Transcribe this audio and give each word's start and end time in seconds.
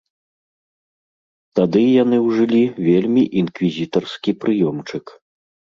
Тады 1.59 1.83
яны 2.03 2.17
ўжылі 2.27 2.63
вельмі 2.89 3.23
інквізітарскі 3.45 4.31
прыёмчык. 4.45 5.05